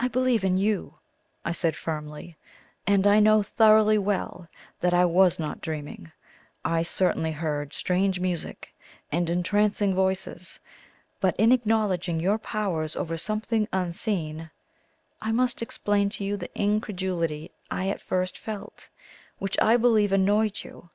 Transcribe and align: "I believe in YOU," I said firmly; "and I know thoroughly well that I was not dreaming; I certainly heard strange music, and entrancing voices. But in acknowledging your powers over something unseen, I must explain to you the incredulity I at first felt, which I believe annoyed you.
"I 0.00 0.08
believe 0.08 0.44
in 0.44 0.56
YOU," 0.56 0.94
I 1.44 1.52
said 1.52 1.76
firmly; 1.76 2.38
"and 2.86 3.06
I 3.06 3.20
know 3.20 3.42
thoroughly 3.42 3.98
well 3.98 4.48
that 4.80 4.94
I 4.94 5.04
was 5.04 5.38
not 5.38 5.60
dreaming; 5.60 6.10
I 6.64 6.82
certainly 6.84 7.32
heard 7.32 7.74
strange 7.74 8.18
music, 8.18 8.74
and 9.12 9.28
entrancing 9.28 9.94
voices. 9.94 10.58
But 11.20 11.36
in 11.36 11.52
acknowledging 11.52 12.18
your 12.18 12.38
powers 12.38 12.96
over 12.96 13.18
something 13.18 13.68
unseen, 13.74 14.50
I 15.20 15.32
must 15.32 15.60
explain 15.60 16.08
to 16.16 16.24
you 16.24 16.38
the 16.38 16.50
incredulity 16.58 17.50
I 17.70 17.90
at 17.90 18.00
first 18.00 18.38
felt, 18.38 18.88
which 19.38 19.60
I 19.60 19.76
believe 19.76 20.12
annoyed 20.12 20.64
you. 20.64 20.88